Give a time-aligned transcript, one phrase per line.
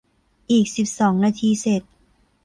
[0.51, 1.81] อีกสิบสองนาทีเสร็จ